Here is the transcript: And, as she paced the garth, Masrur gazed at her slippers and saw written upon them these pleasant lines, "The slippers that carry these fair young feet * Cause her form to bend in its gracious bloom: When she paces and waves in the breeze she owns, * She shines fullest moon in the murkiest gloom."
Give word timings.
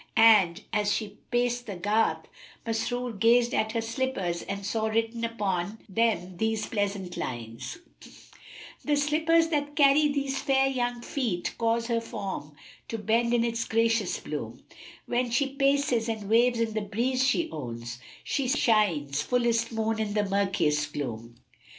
And, 0.17 0.63
as 0.73 0.91
she 0.91 1.19
paced 1.29 1.67
the 1.67 1.75
garth, 1.75 2.25
Masrur 2.65 3.11
gazed 3.19 3.53
at 3.53 3.73
her 3.73 3.81
slippers 3.83 4.41
and 4.41 4.65
saw 4.65 4.87
written 4.87 5.23
upon 5.23 5.77
them 5.87 6.37
these 6.37 6.65
pleasant 6.65 7.17
lines, 7.17 7.77
"The 8.83 8.95
slippers 8.95 9.49
that 9.49 9.75
carry 9.75 10.07
these 10.07 10.41
fair 10.41 10.65
young 10.65 11.01
feet 11.03 11.53
* 11.55 11.57
Cause 11.59 11.85
her 11.85 12.01
form 12.01 12.55
to 12.87 12.97
bend 12.97 13.31
in 13.31 13.43
its 13.43 13.63
gracious 13.65 14.19
bloom: 14.19 14.63
When 15.05 15.29
she 15.29 15.49
paces 15.53 16.09
and 16.09 16.27
waves 16.31 16.59
in 16.59 16.73
the 16.73 16.81
breeze 16.81 17.23
she 17.23 17.51
owns, 17.51 17.99
* 18.13 18.23
She 18.23 18.47
shines 18.47 19.21
fullest 19.21 19.71
moon 19.71 19.99
in 19.99 20.15
the 20.15 20.27
murkiest 20.27 20.93
gloom." 20.93 21.35